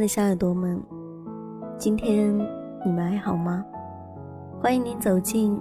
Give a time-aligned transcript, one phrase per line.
[0.00, 0.82] 的小耳朵们，
[1.76, 2.34] 今天
[2.86, 3.62] 你们还好吗？
[4.58, 5.60] 欢迎您走进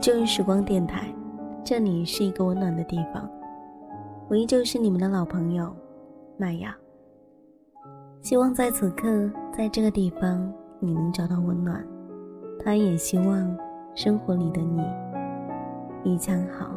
[0.00, 1.14] 旧日时光电台，
[1.62, 3.28] 这里是一个温暖的地方。
[4.28, 5.70] 我依旧是你们的老朋友
[6.38, 6.74] 麦雅。
[8.22, 10.50] 希望在此刻，在这个地方，
[10.80, 11.86] 你能找到温暖。
[12.64, 13.56] 他也希望
[13.94, 14.82] 生活里的你
[16.02, 16.70] 一将好。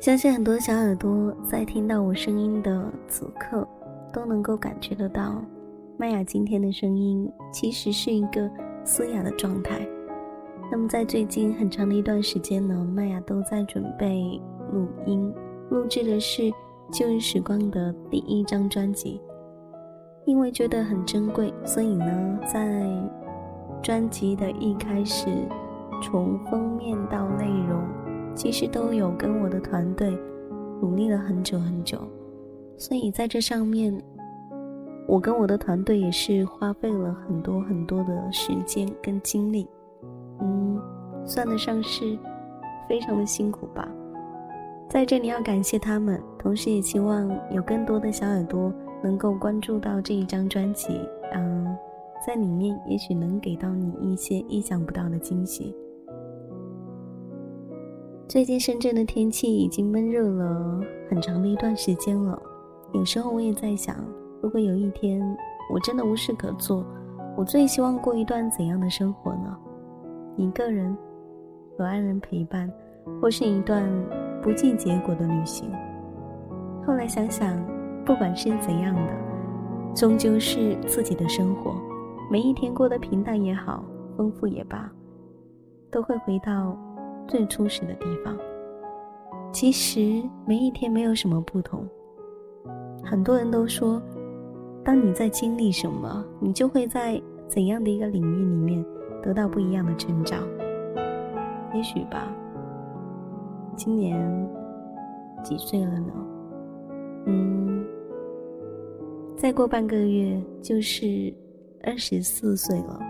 [0.00, 3.68] 相信很多小耳朵在听到我声音的此刻，
[4.10, 5.44] 都能够感觉得到，
[5.98, 8.50] 麦雅今天的声音其实是一个
[8.82, 9.86] 嘶哑的状态。
[10.72, 14.40] 那么在最近很长的一段时间呢，麦雅都在准备
[14.72, 15.30] 录音，
[15.68, 16.42] 录制的是
[16.90, 19.20] 《旧日时光》的第一张专辑。
[20.24, 22.82] 因为觉得很珍贵，所以呢，在
[23.82, 25.28] 专辑的一开始，
[26.02, 28.09] 从封面到内容。
[28.40, 30.18] 其实都有跟我的团队
[30.80, 31.98] 努力了很久很久，
[32.78, 33.94] 所以在这上面，
[35.06, 39.68] 我跟我的团队也是花费了很多很多的时间跟精力，
[40.40, 40.80] 嗯，
[41.26, 42.18] 算得上是
[42.88, 43.86] 非常的辛苦吧。
[44.88, 50.98] 在这里要感谢他们，同时也希望有更多的小耳朵能够关注到这一张专辑，
[51.34, 51.76] 嗯，
[52.26, 55.76] 在里面也许能给到你一些意想不到的惊喜。
[58.30, 62.40] 最近深圳的天气已经闷热了很长的一段时间了，
[62.92, 63.96] 有时候我也在想，
[64.40, 65.20] 如果有一天
[65.68, 66.86] 我真的无事可做，
[67.36, 69.58] 我最希望过一段怎样的生活呢？
[70.36, 70.96] 一个人，
[71.80, 72.72] 有爱人陪伴，
[73.20, 73.84] 或是一段
[74.40, 75.68] 不计结果的旅行。
[76.86, 77.60] 后来想想，
[78.04, 79.12] 不管是怎样的，
[79.92, 81.74] 终究是自己的生活，
[82.30, 83.84] 每一天过得平淡也好，
[84.16, 84.88] 丰富也罢，
[85.90, 86.78] 都会回到。
[87.30, 88.36] 最初始的地方，
[89.52, 91.88] 其实每一天没有什么不同。
[93.04, 94.02] 很多人都说，
[94.84, 98.84] 当你在经历什么，你就会在怎样的一个领域里面
[99.22, 100.42] 得到不一样的成长。
[101.72, 102.34] 也许吧。
[103.76, 104.18] 今年
[105.44, 106.12] 几岁了呢？
[107.26, 107.86] 嗯，
[109.36, 111.32] 再过半个月就是
[111.84, 113.00] 二十四岁了。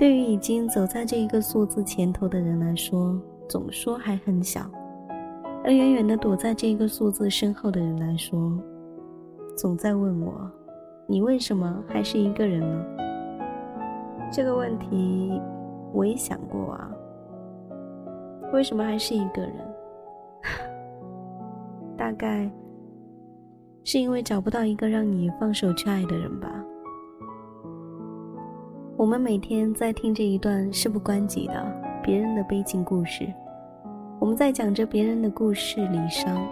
[0.00, 4.62] 对于已经走在这一个数字前头的人来说，总说还很小；
[5.62, 8.58] 而远远的躲在这一个数字身后的人来说，
[9.54, 10.50] 总在问我
[11.06, 12.86] ：“你为什么还是一个人呢？”
[14.32, 15.38] 这个问题
[15.92, 16.90] 我也想过啊。
[18.54, 19.52] 为什么还是一个人？
[21.98, 22.50] 大概
[23.84, 26.48] 是因为找不到一个让你放手去爱的人吧。
[29.00, 31.66] 我们每天在听这一段事不关己的
[32.02, 33.26] 别人的悲情故事，
[34.18, 36.46] 我们在讲着别人的故事离伤，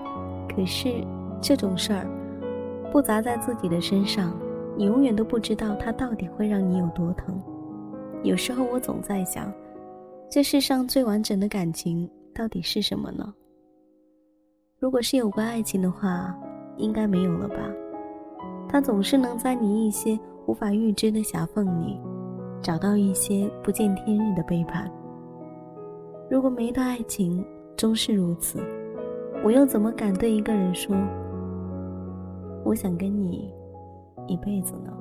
[0.48, 0.88] 可是
[1.42, 2.06] 这种事儿
[2.90, 4.34] 不砸在自己的身上，
[4.78, 7.38] 你永远都不知道它到底会让你有多疼。
[8.22, 9.52] 有时候我总在想，
[10.30, 13.30] 这世上最完整的感情到底是什么呢？
[14.78, 16.34] 如果是有关爱情的话，
[16.78, 17.56] 应该没有了吧？
[18.70, 22.00] 它总是能在你一些无法预知的狭缝里。
[22.60, 24.90] 找到一些不见天日的背叛。
[26.30, 27.44] 如果每一段爱情
[27.76, 28.60] 终是如此，
[29.44, 30.94] 我又怎么敢对一个人说
[32.64, 33.52] “我想跟你
[34.26, 34.92] 一辈子”呢？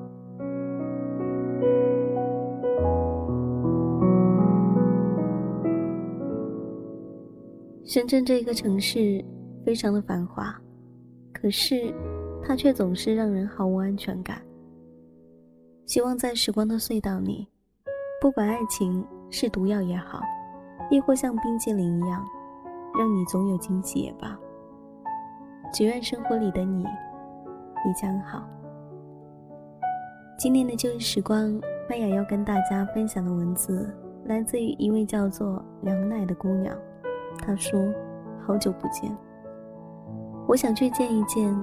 [7.83, 9.23] 深圳这个城市
[9.65, 10.53] 非常的繁华，
[11.33, 11.93] 可是
[12.43, 14.41] 它却总是让人毫无安全感。
[15.87, 17.47] 希望在时光的隧道里，
[18.19, 19.01] 不管爱情
[19.31, 20.19] 是毒药也好，
[20.91, 22.25] 亦或像冰激凌一样，
[22.99, 24.37] 让你总有惊喜也罢。
[25.71, 28.45] 只愿生活里的你，一将好。
[30.37, 31.57] 今天的旧日时光，
[31.89, 33.89] 麦雅要跟大家分享的文字，
[34.25, 36.77] 来自于一位叫做梁奈的姑娘。
[37.39, 37.81] 她说
[38.45, 39.17] ：“好久不见，
[40.49, 41.57] 我想去见一见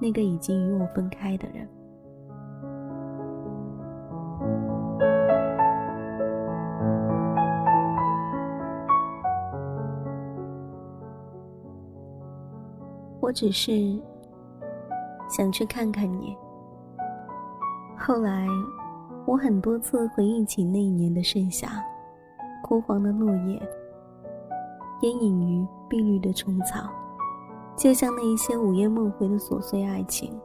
[0.00, 1.68] 那个已经与我分开的人。”
[13.22, 13.70] 我只是
[15.30, 16.36] 想去看看你。
[17.96, 18.48] 后来，
[19.24, 21.68] 我很多次回忆起那一年的盛夏，
[22.64, 23.62] 枯黄的落叶，
[25.02, 26.90] 烟隐于碧绿的虫草，
[27.76, 30.36] 就像那一些午夜梦回的琐碎爱情，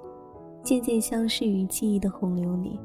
[0.61, 2.79] 渐渐消失于记忆的洪流里。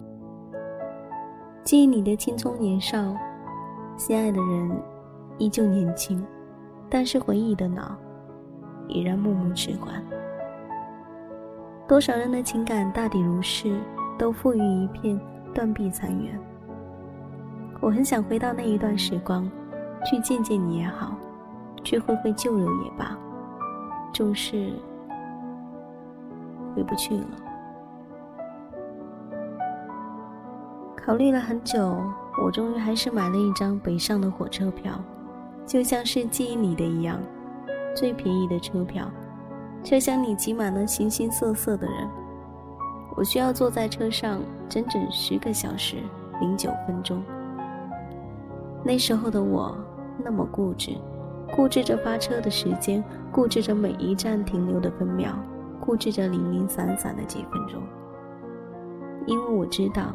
[1.65, 3.15] 记忆里的青葱年少，
[3.99, 4.83] 心爱的人
[5.37, 6.25] 依旧年轻，
[6.88, 7.95] 但是回忆的脑
[8.88, 10.02] 已然木木迟缓。
[11.88, 13.79] 多少人的情感大抵如是，
[14.19, 15.20] 都付于一片
[15.52, 16.38] 断壁残垣。
[17.81, 19.50] 我很想回到那一段时光，
[20.05, 21.17] 去见见你也好，
[21.82, 23.19] 去会会旧友也罢，
[24.12, 24.73] 终是
[26.75, 27.26] 回不去了。
[30.96, 32.00] 考虑了很久，
[32.43, 34.93] 我终于还是买了一张北上的火车票，
[35.67, 37.19] 就像是记忆里的一样，
[37.94, 39.11] 最便宜的车票。
[39.85, 42.09] 车厢里挤满了形形色色的人，
[43.17, 45.97] 我需要坐在车上整整十个小时
[46.41, 47.23] 零九分钟。
[48.85, 49.77] 那时候的我
[50.25, 50.93] 那么固执，
[51.55, 55.33] 固执着发车的时间，固执着每一站停留的分秒，
[55.81, 57.83] 固执着零零散散的几分钟，
[59.27, 60.15] 因为我知道。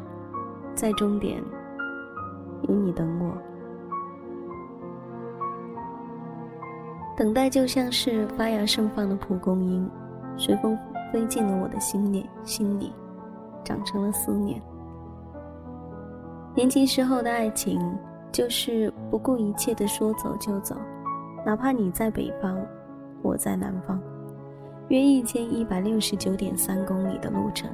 [0.76, 1.42] 在终点，
[2.70, 3.36] 有你等我。
[7.18, 9.90] 等待就像是发芽盛放的蒲公英，
[10.38, 10.78] 随风
[11.12, 12.94] 飞进了我的心里，心里
[13.64, 14.62] 长成了思念。
[16.54, 17.82] 年轻时候的爱情，
[18.32, 20.76] 就是不顾一切的说走就走，
[21.44, 22.56] 哪怕你在北方，
[23.24, 24.00] 我在南方，
[24.90, 27.68] 约一千一百六十九点三公里的路程。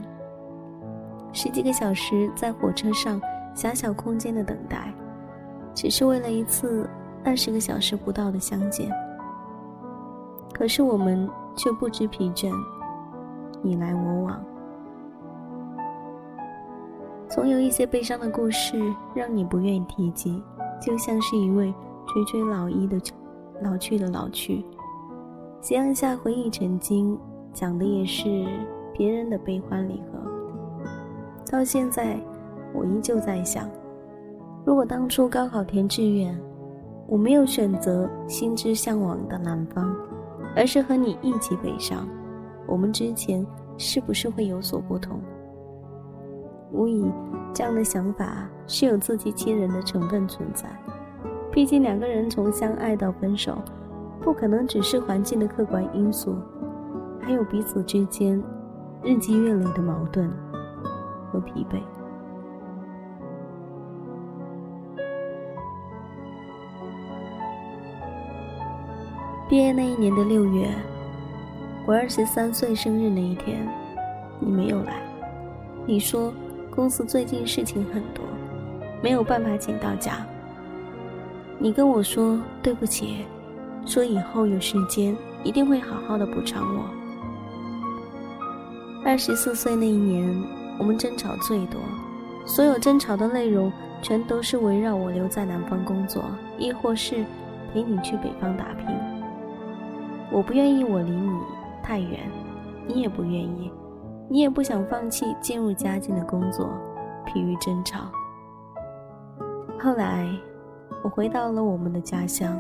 [1.34, 3.20] 十几个小时在火车上
[3.54, 4.94] 狭小空间的等待，
[5.74, 6.90] 只是为了一次
[7.26, 8.90] 二十个小时不到的相见。
[10.54, 12.54] 可是我们却不知疲倦，
[13.62, 14.42] 你来我往。
[17.28, 18.80] 总有一些悲伤的故事
[19.16, 20.42] 让你不愿意提及，
[20.80, 21.74] 就像是一位
[22.06, 23.02] 垂垂老矣的
[23.62, 24.64] 老去的老去。
[25.60, 27.18] 夕阳下回忆曾经，
[27.52, 28.46] 讲的也是
[28.94, 30.20] 别人的悲欢离合。
[31.50, 32.20] 到现在，
[32.74, 33.68] 我依旧在想，
[34.66, 36.40] 如果当初高考填志愿，
[37.08, 39.96] 我没有选择心之向往的南方，
[40.56, 42.08] 而是和你一起北上，
[42.68, 43.46] 我们之前
[43.78, 45.20] 是不是会有所不同？
[46.72, 47.12] 无疑，
[47.54, 50.68] 这样的想法是有自欺欺人的成分存在。
[51.52, 53.62] 毕竟两个人从相爱到分手，
[54.20, 56.36] 不可能只是环境的客观因素，
[57.20, 58.42] 还有彼此之间
[59.04, 60.32] 日积月累的矛盾。
[61.34, 61.82] 和疲惫。
[69.54, 70.68] 毕业那一年的六月，
[71.86, 73.64] 我二十三岁生日那一天，
[74.40, 74.96] 你没有来。
[75.86, 76.34] 你说
[76.72, 78.26] 公司最近事情很多，
[79.00, 80.26] 没有办法请到假。
[81.60, 83.28] 你跟我说对不起，
[83.86, 86.86] 说以后有时间一定会好好的补偿我。
[89.06, 90.44] 二十四岁那一年。
[90.80, 91.80] 我们争吵最多，
[92.44, 96.24] 所有争吵的内容全都是围绕我留在南方工作，
[96.58, 97.24] 亦或是
[97.72, 99.13] 陪你去北方打拼。
[100.34, 101.40] 我不愿意我离你
[101.84, 102.20] 太远，
[102.88, 103.72] 你也不愿意，
[104.28, 106.72] 你也不想放弃进入佳境的工作，
[107.24, 108.12] 疲于争吵。
[109.80, 110.28] 后来，
[111.04, 112.60] 我回到了我们的家乡，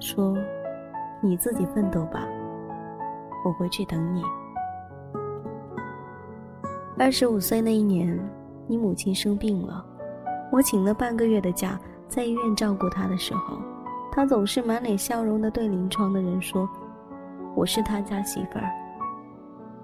[0.00, 0.36] 说
[1.22, 2.26] ：“你自己奋斗吧，
[3.44, 4.24] 我回去等你。”
[6.98, 8.18] 二十五岁那一年，
[8.66, 9.86] 你母亲生病了，
[10.50, 11.78] 我请了半个月的假，
[12.08, 13.56] 在医院照顾她的时候，
[14.12, 16.68] 他总是满脸笑容的对临床的人说
[17.54, 18.68] ：“我是他家媳妇儿。”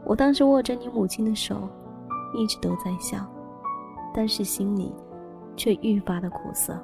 [0.05, 1.69] 我当时握着你母亲的手，
[2.35, 3.19] 一直都在笑，
[4.15, 4.95] 但是心里
[5.57, 6.79] 却愈发的苦涩。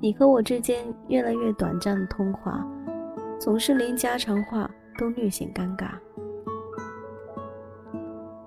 [0.00, 2.66] 你和我之间越来越短暂的通话，
[3.40, 5.90] 总是连家常话都略显尴尬。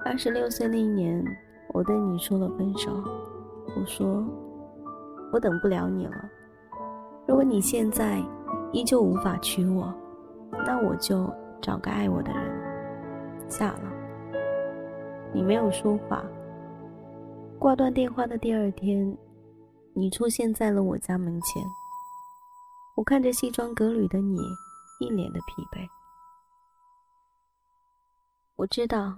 [0.06, 1.24] 二十六岁那一年，
[1.74, 2.92] 我对你说了分手。
[3.76, 4.24] 我说，
[5.32, 6.30] 我等不了你了。
[7.30, 8.20] 如果你现在
[8.74, 9.94] 依旧无法娶我，
[10.66, 11.32] 那我就
[11.62, 13.92] 找个爱我的人嫁了。
[15.32, 16.26] 你没有说话。
[17.60, 19.16] 挂断电话的第二天，
[19.94, 21.64] 你出现在了我家门前。
[22.96, 24.40] 我看着西装革履的你，
[25.00, 25.88] 一脸的疲惫。
[28.56, 29.16] 我知道。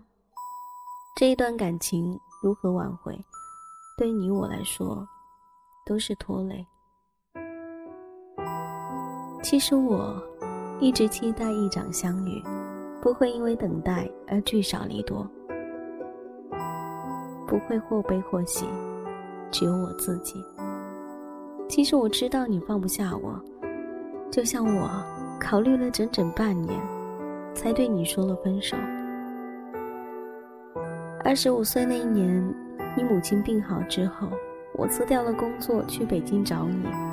[1.16, 3.18] 这一段感情如何挽回，
[3.98, 5.08] 对你我来说
[5.86, 6.68] 都是拖累。
[9.42, 10.22] 其实我
[10.80, 12.42] 一直期待一场相遇，
[13.02, 15.28] 不会因为等待而聚少离多，
[17.48, 18.66] 不会或悲或喜，
[19.50, 20.36] 只有我自己。
[21.68, 23.42] 其实我知道你放不下我，
[24.32, 24.90] 就像我
[25.40, 26.80] 考虑了整整半年，
[27.54, 28.78] 才对你说了分手。
[31.24, 32.56] 二十五岁那一年，
[32.96, 34.28] 你母亲病好之后，
[34.76, 37.11] 我辞掉了工作去北京找你。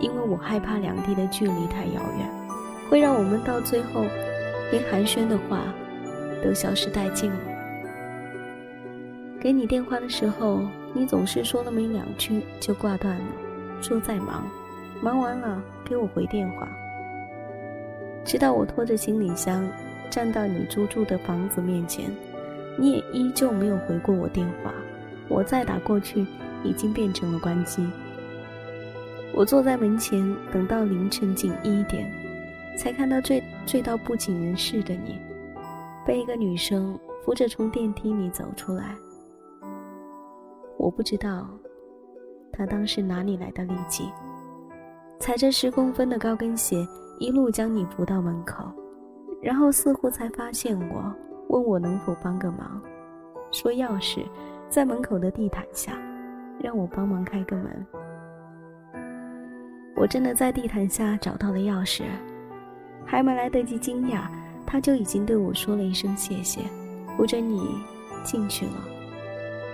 [0.00, 2.28] 因为我害怕两地的距离太遥远，
[2.88, 4.04] 会让我们到最后
[4.72, 5.60] 连寒暄的话
[6.42, 7.38] 都消失殆尽了。
[9.38, 10.60] 给你电话的时候，
[10.92, 13.24] 你总是说了没两句就挂断了，
[13.80, 14.44] 说在忙，
[15.02, 16.68] 忙完了给我回电话。
[18.24, 19.66] 直到我拖着行李箱
[20.10, 22.10] 站到你租住的房子面前，
[22.76, 24.72] 你也依旧没有回过我电话。
[25.28, 26.26] 我再打过去，
[26.62, 27.88] 已经变成了关机。
[29.40, 32.12] 我坐在门前，等到凌晨近一点，
[32.76, 35.18] 才看到醉醉到不省人事的你，
[36.04, 36.94] 被一个女生
[37.24, 38.94] 扶着从电梯里走出来。
[40.76, 41.48] 我不知道，
[42.52, 44.10] 她当时哪里来的力气，
[45.18, 46.86] 踩着十公分的高跟鞋，
[47.18, 48.70] 一路将你扶到门口，
[49.40, 51.14] 然后似乎才发现我，
[51.48, 52.78] 问我能否帮个忙，
[53.50, 54.22] 说钥匙
[54.68, 55.96] 在门口的地毯下，
[56.62, 57.86] 让我帮忙开个门。
[60.00, 62.04] 我真的在地毯下找到了钥匙，
[63.04, 64.22] 还没来得及惊讶，
[64.64, 66.62] 他就已经对我说了一声谢谢，
[67.14, 67.60] 扶着你
[68.24, 68.72] 进去了，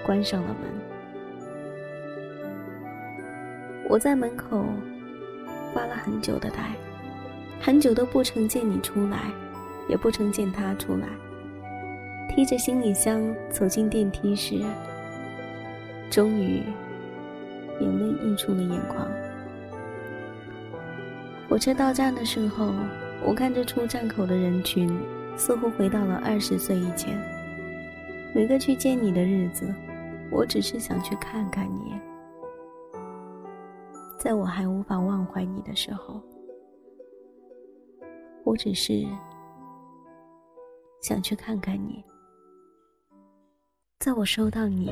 [0.05, 0.69] 关上了门。
[3.89, 4.65] 我在门口
[5.73, 6.73] 发了很久的呆，
[7.61, 9.31] 很久都不曾见你出来，
[9.89, 11.07] 也不曾见他出来。
[12.35, 14.61] 提着行李箱走进电梯时，
[16.11, 16.65] 终于
[17.79, 19.09] 眼泪溢出了眼眶。
[21.49, 22.73] 火车到站的时候，
[23.25, 24.89] 我看着出站口的人群，
[25.37, 27.17] 似乎回到了二十岁以前。
[28.35, 29.73] 每个去见你的日子，
[30.31, 31.95] 我只是想去看看你。
[34.19, 36.21] 在我还无法忘怀你的时候，
[38.45, 39.07] 我只是
[41.01, 42.05] 想去看看你。
[44.01, 44.91] 在我收到你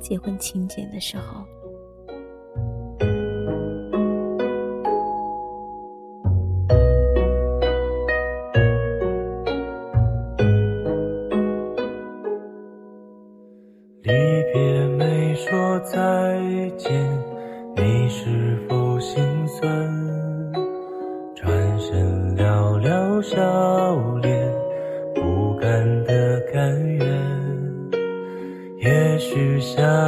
[0.00, 1.44] 结婚请柬的时候。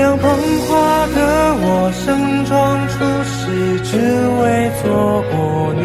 [0.00, 0.30] 原谅捧
[0.66, 1.18] 花的
[1.60, 2.94] 我盛装出。
[3.82, 4.84] 只为错
[5.32, 5.82] 过你，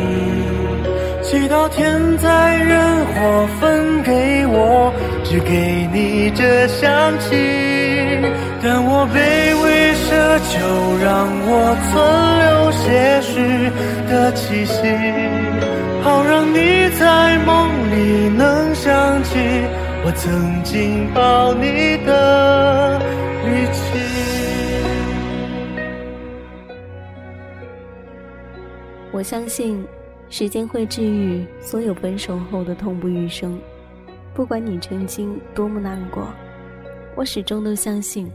[1.24, 1.84] 祈祷天
[2.18, 4.94] 灾人祸分给我，
[5.24, 6.86] 只给你这香
[7.20, 7.36] 气。
[8.62, 9.18] 但我卑
[9.64, 9.66] 微
[10.06, 10.08] 奢
[10.52, 10.54] 求，
[11.04, 11.10] 让
[11.48, 11.52] 我
[11.90, 11.92] 存
[12.44, 12.84] 留些
[13.22, 13.34] 许
[14.08, 14.76] 的气息，
[16.04, 16.58] 好让你
[17.00, 17.04] 在
[17.40, 17.52] 梦
[17.92, 18.40] 里能
[18.76, 19.32] 想起
[20.06, 22.14] 我曾经抱你的
[29.16, 29.82] 我相信，
[30.30, 33.58] 时间会治愈所有分手后的痛不欲生。
[34.34, 36.28] 不管你曾经多么难过，
[37.16, 38.30] 我始终都相信。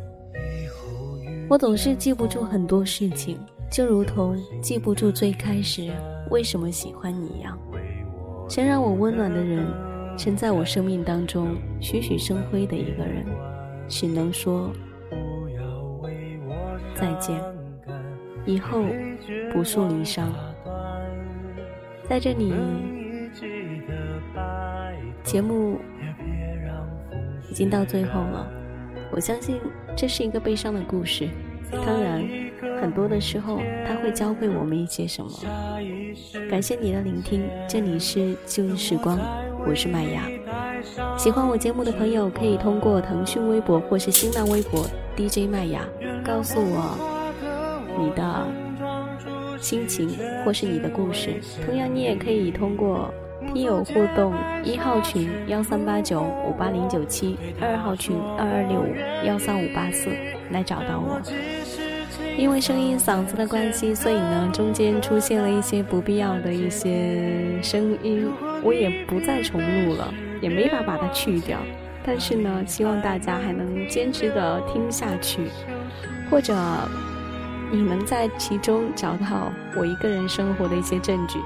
[1.51, 3.39] 我总是记不住很多事情，
[3.71, 5.93] 就如同记不住最开始
[6.31, 7.59] 为什么喜欢你一样。
[8.49, 9.67] 曾让我温暖的人，
[10.17, 13.27] 曾在我生命当中栩栩生辉的一个人，
[13.87, 14.73] 只能说
[16.95, 17.39] 再见，
[18.47, 18.83] 以后
[19.53, 20.25] 不诉离殇。
[22.11, 22.53] 在这里，
[25.23, 25.79] 节目
[27.49, 28.51] 已经到最后了。
[29.13, 29.61] 我相信
[29.97, 31.29] 这是一个悲伤的故事，
[31.71, 32.29] 当然，
[32.81, 35.31] 很多的时候它会教会我们一些什么。
[36.51, 39.17] 感谢你的聆听，这里是旧日时光，
[39.65, 40.23] 我是麦芽。
[41.17, 44.85] 喜欢我节目的朋友，可以通过腾讯微博或是新浪微博
[45.17, 45.83] DJ 麦芽
[46.25, 46.99] 告诉我
[47.97, 48.70] 你的。
[49.61, 51.35] 心情或是你的故事，
[51.67, 53.13] 同样你也可以通过
[53.53, 60.11] 听友互动一号群幺三八九五八零九七，二号群二二六五幺三五八四
[60.51, 61.21] 来找到我。
[62.39, 68.31] 因为声音嗓子的关系，所以呢中间出现了一些不必要的一些声音，
[68.63, 71.59] 我也不再重录了，也没法把它去掉。
[72.03, 75.49] 但是呢，希望大家还能坚持的听下去，
[76.31, 76.55] 或者。
[77.71, 81.39] 你能在其中找到我一个人生活的一些证据。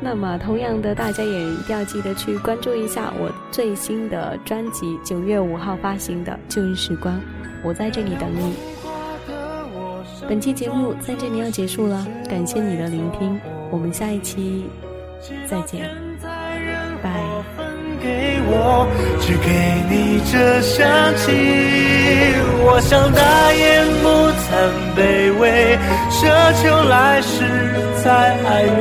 [0.00, 7.14] 那么，同样的，大家也一定要记得去关注一下我最新的专辑，九月五号发行的《旧日时光》，
[7.64, 8.54] 我在这里等你。
[10.28, 13.40] 本期节目在这里要结束了，感谢你的聆听，
[13.70, 14.66] 我们下一期
[15.46, 15.88] 再见，
[17.02, 18.35] 拜。
[18.48, 18.86] 我
[19.20, 19.48] 只给
[19.90, 20.78] 你这香
[21.16, 21.24] 气，
[22.64, 23.20] 我想大
[23.52, 23.64] 言
[24.02, 24.06] 不
[24.42, 24.46] 惭
[24.96, 24.98] 卑
[25.38, 25.76] 微，
[26.10, 26.18] 奢
[26.62, 27.34] 求来世
[28.02, 28.06] 再
[28.46, 28.80] 爱你。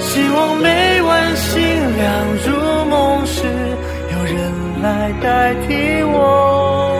[0.00, 1.52] 希望每晚星
[1.96, 2.02] 亮
[2.46, 2.46] 入
[2.88, 3.42] 梦时，
[4.12, 4.36] 有人
[4.82, 6.93] 来代替我。